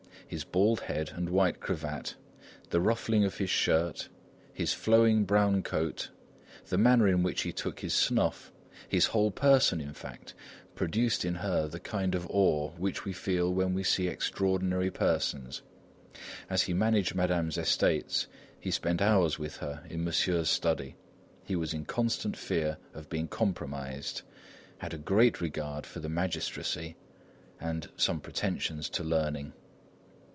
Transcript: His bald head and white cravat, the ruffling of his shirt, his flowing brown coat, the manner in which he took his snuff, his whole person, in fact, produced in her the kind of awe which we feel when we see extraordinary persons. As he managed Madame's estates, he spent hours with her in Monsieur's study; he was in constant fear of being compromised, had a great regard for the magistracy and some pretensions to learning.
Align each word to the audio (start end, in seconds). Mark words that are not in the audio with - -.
His 0.27 0.45
bald 0.45 0.79
head 0.79 1.11
and 1.13 1.27
white 1.27 1.59
cravat, 1.59 2.15
the 2.69 2.79
ruffling 2.79 3.25
of 3.25 3.37
his 3.39 3.49
shirt, 3.49 4.07
his 4.53 4.71
flowing 4.71 5.25
brown 5.25 5.61
coat, 5.61 6.09
the 6.69 6.77
manner 6.77 7.05
in 7.09 7.21
which 7.21 7.41
he 7.41 7.51
took 7.51 7.81
his 7.81 7.93
snuff, 7.93 8.49
his 8.87 9.07
whole 9.07 9.29
person, 9.31 9.81
in 9.81 9.91
fact, 9.93 10.33
produced 10.73 11.25
in 11.25 11.35
her 11.35 11.67
the 11.67 11.81
kind 11.81 12.15
of 12.15 12.25
awe 12.29 12.69
which 12.77 13.03
we 13.03 13.11
feel 13.11 13.53
when 13.53 13.73
we 13.73 13.83
see 13.83 14.07
extraordinary 14.07 14.89
persons. 14.89 15.63
As 16.49 16.61
he 16.63 16.73
managed 16.73 17.13
Madame's 17.13 17.57
estates, 17.57 18.27
he 18.57 18.71
spent 18.71 19.01
hours 19.01 19.37
with 19.37 19.57
her 19.57 19.83
in 19.89 20.05
Monsieur's 20.05 20.49
study; 20.49 20.95
he 21.43 21.57
was 21.57 21.73
in 21.73 21.83
constant 21.83 22.37
fear 22.37 22.77
of 22.93 23.09
being 23.09 23.27
compromised, 23.27 24.21
had 24.77 24.93
a 24.93 24.97
great 24.97 25.41
regard 25.41 25.85
for 25.85 25.99
the 25.99 26.07
magistracy 26.07 26.95
and 27.59 27.89
some 27.97 28.21
pretensions 28.21 28.87
to 28.91 29.03
learning. 29.03 29.51